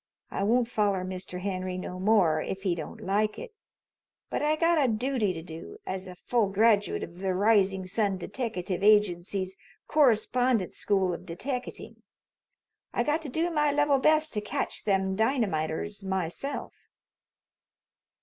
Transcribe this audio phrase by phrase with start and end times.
[0.31, 1.41] I won't foller Mr.
[1.41, 3.53] Henry no more, if he don't like it;
[4.31, 8.17] but I got a dooty to do, as a full graduate of the Rising Sun
[8.17, 9.55] Deteckative Agency's
[9.87, 12.01] Correspondence School of Deteckating.
[12.91, 16.89] I got to do my level best to catch them dynamiters myself."